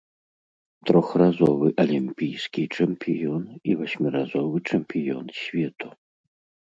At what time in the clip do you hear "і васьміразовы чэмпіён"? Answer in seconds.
3.73-5.25